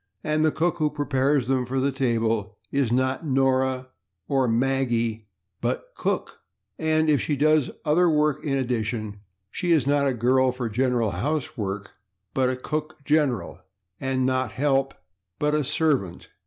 And 0.23 0.43
the 0.43 0.51
cook 0.51 0.77
who 0.79 0.89
prepares 0.89 1.45
them 1.45 1.63
for 1.67 1.79
the 1.79 1.91
table 1.91 2.57
is 2.71 2.91
not 2.91 3.23
/Nora/ 3.23 3.85
or 4.27 4.47
/Maggie/, 4.47 5.25
but 5.61 5.93
/Cook/, 5.95 6.37
and 6.79 7.07
if 7.07 7.21
she 7.21 7.35
does 7.35 7.69
other 7.85 8.09
work 8.09 8.43
in 8.43 8.57
addition 8.57 9.19
she 9.51 9.71
is 9.71 9.85
not 9.85 10.07
a 10.07 10.15
/girl 10.17 10.51
for 10.51 10.69
general 10.69 11.11
housework/, 11.11 11.91
but 12.33 12.49
a 12.49 12.55
/cook 12.55 13.03
general/, 13.05 13.59
and 13.99 14.25
not 14.25 14.53
/help/, 14.53 14.93
but 15.37 15.53
a 15.53 15.59
/servant 15.59 16.29